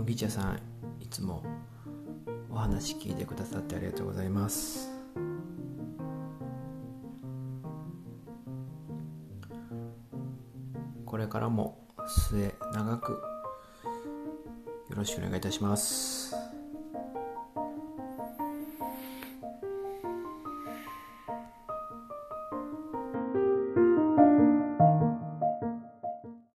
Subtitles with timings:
[0.00, 0.60] 麦茶さん
[0.98, 1.42] いつも
[2.50, 4.90] お話聞いてくださってありがとうございます。
[11.04, 11.86] これからも
[12.30, 13.18] 末長くよ
[14.96, 16.34] ろしくお願いいたします。